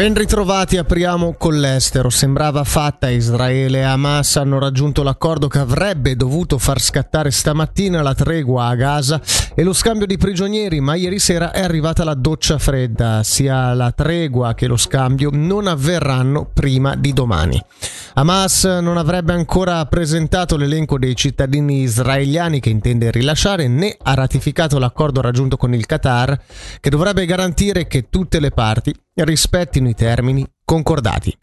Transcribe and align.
Ben 0.00 0.14
ritrovati, 0.14 0.78
apriamo 0.78 1.34
con 1.34 1.60
l'estero. 1.60 2.08
Sembrava 2.08 2.64
fatta, 2.64 3.10
Israele 3.10 3.80
e 3.80 3.82
Hamas 3.82 4.36
hanno 4.36 4.58
raggiunto 4.58 5.02
l'accordo 5.02 5.46
che 5.46 5.58
avrebbe 5.58 6.16
dovuto 6.16 6.56
far 6.56 6.80
scattare 6.80 7.30
stamattina 7.30 8.00
la 8.00 8.14
tregua 8.14 8.68
a 8.68 8.74
Gaza 8.76 9.20
e 9.54 9.62
lo 9.62 9.74
scambio 9.74 10.06
di 10.06 10.16
prigionieri, 10.16 10.80
ma 10.80 10.94
ieri 10.94 11.18
sera 11.18 11.52
è 11.52 11.60
arrivata 11.60 12.02
la 12.02 12.14
doccia 12.14 12.56
fredda. 12.56 13.22
Sia 13.22 13.74
la 13.74 13.92
tregua 13.92 14.54
che 14.54 14.66
lo 14.66 14.78
scambio 14.78 15.28
non 15.34 15.66
avverranno 15.66 16.48
prima 16.50 16.96
di 16.96 17.12
domani. 17.12 17.62
Hamas 18.14 18.64
non 18.64 18.96
avrebbe 18.96 19.32
ancora 19.32 19.84
presentato 19.86 20.56
l'elenco 20.56 20.98
dei 20.98 21.14
cittadini 21.14 21.82
israeliani 21.82 22.58
che 22.58 22.70
intende 22.70 23.10
rilasciare 23.10 23.68
né 23.68 23.96
ha 24.02 24.14
ratificato 24.14 24.78
l'accordo 24.78 25.20
raggiunto 25.20 25.56
con 25.56 25.74
il 25.74 25.86
Qatar 25.86 26.40
che 26.80 26.90
dovrebbe 26.90 27.24
garantire 27.24 27.86
che 27.86 28.08
tutte 28.10 28.40
le 28.40 28.50
parti 28.50 28.94
rispettino 29.14 29.88
i 29.88 29.94
termini 29.94 30.44
concordati. 30.64 31.36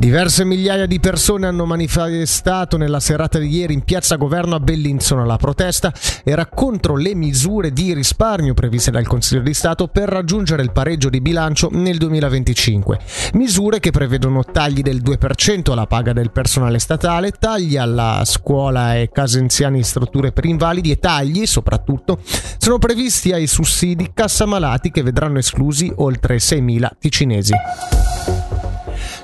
Diverse 0.00 0.46
migliaia 0.46 0.86
di 0.86 0.98
persone 0.98 1.46
hanno 1.46 1.66
manifestato 1.66 2.78
nella 2.78 3.00
serata 3.00 3.38
di 3.38 3.54
ieri 3.54 3.74
in 3.74 3.82
piazza 3.82 4.16
Governo 4.16 4.54
a 4.54 4.58
Bellinzona. 4.58 5.26
La 5.26 5.36
protesta 5.36 5.92
era 6.24 6.46
contro 6.46 6.96
le 6.96 7.14
misure 7.14 7.70
di 7.70 7.92
risparmio 7.92 8.54
previste 8.54 8.90
dal 8.90 9.06
Consiglio 9.06 9.42
di 9.42 9.52
Stato 9.52 9.88
per 9.88 10.08
raggiungere 10.08 10.62
il 10.62 10.72
pareggio 10.72 11.10
di 11.10 11.20
bilancio 11.20 11.68
nel 11.70 11.98
2025. 11.98 12.98
Misure 13.34 13.78
che 13.78 13.90
prevedono 13.90 14.42
tagli 14.42 14.80
del 14.80 15.02
2% 15.02 15.70
alla 15.70 15.86
paga 15.86 16.14
del 16.14 16.30
personale 16.30 16.78
statale, 16.78 17.32
tagli 17.32 17.76
alla 17.76 18.22
scuola 18.24 18.96
e 18.96 19.10
case 19.12 19.38
anziani 19.38 19.76
in 19.76 19.84
strutture 19.84 20.32
per 20.32 20.46
invalidi 20.46 20.92
e 20.92 20.98
tagli, 20.98 21.44
soprattutto, 21.44 22.20
sono 22.56 22.78
previsti 22.78 23.32
ai 23.32 23.46
sussidi 23.46 24.12
cassa 24.14 24.46
malati 24.46 24.90
che 24.90 25.02
vedranno 25.02 25.36
esclusi 25.36 25.92
oltre 25.94 26.38
6.000 26.38 26.88
ticinesi. 26.98 27.52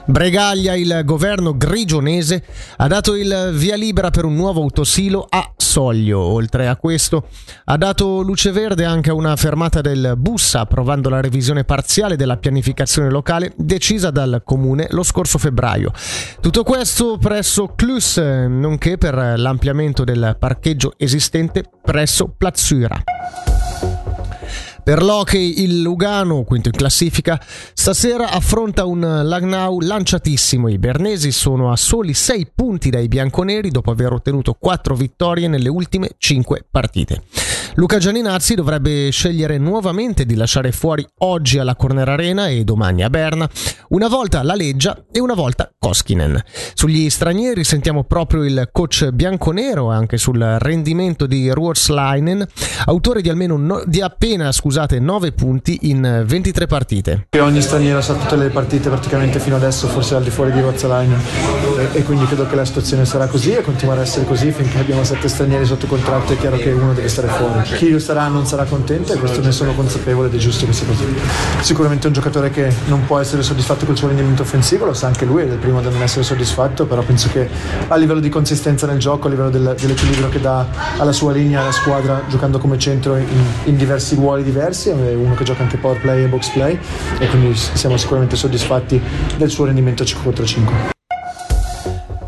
Bregaglia, 0.08 0.74
il 0.74 1.02
governo 1.04 1.56
grigionese, 1.56 2.44
ha 2.76 2.86
dato 2.86 3.16
il 3.16 3.50
via 3.54 3.74
libera 3.74 4.10
per 4.10 4.24
un 4.24 4.34
nuovo 4.34 4.62
autosilo 4.62 5.26
a 5.28 5.52
Soglio. 5.56 6.20
Oltre 6.20 6.68
a 6.68 6.76
questo, 6.76 7.26
ha 7.64 7.76
dato 7.76 8.20
luce 8.22 8.52
verde 8.52 8.84
anche 8.84 9.10
a 9.10 9.14
una 9.14 9.34
fermata 9.34 9.80
del 9.80 10.14
bus, 10.16 10.54
approvando 10.54 11.08
la 11.08 11.20
revisione 11.20 11.64
parziale 11.64 12.14
della 12.14 12.36
pianificazione 12.36 13.10
locale 13.10 13.52
decisa 13.56 14.10
dal 14.10 14.42
comune 14.44 14.86
lo 14.90 15.02
scorso 15.02 15.38
febbraio. 15.38 15.90
Tutto 16.40 16.62
questo 16.62 17.18
presso 17.18 17.72
Clus, 17.74 18.18
nonché 18.18 18.98
per 18.98 19.34
l'ampliamento 19.36 20.04
del 20.04 20.36
parcheggio 20.38 20.92
esistente 20.96 21.64
presso 21.82 22.32
Plazzura. 22.36 23.02
Per 24.86 25.02
l'hockey 25.02 25.64
il 25.64 25.82
Lugano, 25.82 26.44
quinto 26.44 26.68
in 26.68 26.76
classifica, 26.76 27.42
stasera 27.72 28.30
affronta 28.30 28.84
un 28.84 29.00
Lagnau 29.00 29.80
lanciatissimo. 29.80 30.68
I 30.68 30.78
bernesi 30.78 31.32
sono 31.32 31.72
a 31.72 31.76
soli 31.76 32.14
6 32.14 32.52
punti 32.54 32.88
dai 32.88 33.08
bianconeri 33.08 33.72
dopo 33.72 33.90
aver 33.90 34.12
ottenuto 34.12 34.56
4 34.56 34.94
vittorie 34.94 35.48
nelle 35.48 35.68
ultime 35.68 36.10
5 36.16 36.66
partite. 36.70 37.24
Luca 37.74 37.98
Gianinazzi 37.98 38.54
dovrebbe 38.54 39.10
scegliere 39.10 39.58
nuovamente 39.58 40.24
di 40.24 40.34
lasciare 40.34 40.70
fuori 40.72 41.04
oggi 41.18 41.58
alla 41.58 41.74
Corner 41.74 42.08
Arena 42.08 42.46
e 42.46 42.64
domani 42.64 43.02
a 43.02 43.10
Berna, 43.10 43.50
una 43.88 44.08
volta 44.08 44.42
la 44.42 44.54
Leggia 44.54 45.04
e 45.12 45.20
una 45.20 45.34
volta 45.34 45.70
Koskinen. 45.76 46.42
Sugli 46.74 47.10
stranieri 47.10 47.64
sentiamo 47.64 48.04
proprio 48.04 48.44
il 48.44 48.68
coach 48.72 49.10
bianconero 49.10 49.90
anche 49.90 50.16
sul 50.16 50.38
rendimento 50.38 51.26
di 51.26 51.50
Ruorsleinen, 51.50 52.46
autore 52.86 53.20
di 53.20 53.28
almeno 53.28 53.56
no, 53.58 53.82
di 53.84 54.00
appena 54.00 54.52
scusate, 54.52 54.74
9 54.76 55.32
punti 55.32 55.78
in 55.82 56.24
23 56.26 56.66
partite. 56.66 57.28
Ogni 57.40 57.62
straniero 57.62 58.02
sa 58.02 58.12
tutte 58.12 58.36
le 58.36 58.50
partite 58.50 58.90
praticamente 58.90 59.38
fino 59.38 59.56
adesso, 59.56 59.86
forse 59.86 60.16
al 60.16 60.22
di 60.22 60.28
fuori 60.28 60.52
di 60.52 60.60
Ruorsleinen 60.60 61.18
e, 61.78 61.98
e 61.98 62.02
quindi 62.02 62.26
credo 62.26 62.46
che 62.46 62.56
la 62.56 62.64
situazione 62.64 63.06
sarà 63.06 63.26
così 63.26 63.52
e 63.52 63.62
continuerà 63.62 64.00
a 64.02 64.04
essere 64.04 64.26
così 64.26 64.50
finché 64.52 64.78
abbiamo 64.78 65.02
7 65.02 65.28
stranieri 65.28 65.64
sotto 65.64 65.86
contratto 65.86 66.34
è 66.34 66.38
chiaro 66.38 66.56
che 66.56 66.72
uno 66.72 66.92
deve 66.92 67.08
stare 67.08 67.28
fuori 67.28 67.62
chi 67.62 67.98
sarà 67.98 68.28
non 68.28 68.46
sarà 68.46 68.64
contento 68.64 69.14
e 69.14 69.16
questo 69.16 69.40
ne 69.40 69.50
sono 69.50 69.72
consapevole 69.72 70.28
ed 70.28 70.34
è 70.34 70.38
giusto 70.38 70.66
che 70.66 70.72
sia 70.74 70.86
così. 70.86 71.04
Sicuramente 71.60 72.04
è 72.04 72.06
un 72.08 72.12
giocatore 72.12 72.50
che 72.50 72.70
non 72.88 73.04
può 73.06 73.18
essere 73.18 73.42
soddisfatto 73.42 73.86
col 73.86 73.96
suo 73.96 74.08
rendimento 74.08 74.42
offensivo, 74.42 74.84
lo 74.84 74.92
sa 74.92 75.06
anche 75.06 75.24
lui, 75.24 75.42
è 75.42 75.46
il 75.46 75.56
primo 75.56 75.78
a 75.78 75.82
non 75.82 76.02
essere 76.02 76.22
soddisfatto, 76.22 76.84
però 76.84 77.02
penso 77.02 77.28
che 77.30 77.48
a 77.88 77.96
livello 77.96 78.20
di 78.20 78.28
consistenza 78.28 78.86
nel 78.86 78.98
gioco, 78.98 79.26
a 79.26 79.30
livello 79.30 79.50
del, 79.50 79.74
dell'equilibrio 79.78 80.28
che 80.28 80.40
dà 80.40 80.66
alla 80.98 81.12
sua 81.12 81.32
linea, 81.32 81.60
alla 81.60 81.72
squadra, 81.72 82.22
giocando 82.28 82.58
come 82.58 82.78
centro 82.78 83.16
in, 83.16 83.26
in 83.64 83.76
diversi 83.76 84.14
ruoli 84.16 84.42
diversi, 84.66 84.88
è 84.90 85.14
uno 85.14 85.34
che 85.34 85.44
gioca 85.44 85.62
anche 85.62 85.76
power 85.76 86.00
play 86.00 86.24
e 86.24 86.28
box 86.28 86.50
play 86.50 86.78
e 87.18 87.28
quindi 87.28 87.54
siamo 87.54 87.96
sicuramente 87.96 88.36
soddisfatti 88.36 89.00
del 89.36 89.50
suo 89.50 89.66
rendimento 89.66 90.04
5 90.04 90.24
contro 90.24 90.44
5. 90.44 90.74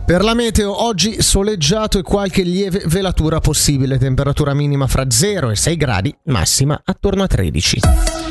Per 0.05 0.25
la 0.25 0.35
meteo 0.35 0.85
oggi 0.85 1.21
soleggiato 1.21 1.99
e 1.99 2.03
qualche 2.03 2.43
lieve 2.43 2.83
velatura 2.87 3.41
possibile, 3.41 3.99
temperatura 3.99 4.55
minima 4.55 4.87
fra 4.87 5.11
0 5.11 5.51
e 5.51 5.57
6 5.57 5.77
gradi, 5.77 6.17
massima 6.25 6.81
attorno 6.83 7.25
a 7.25 7.27
13. 7.27 8.28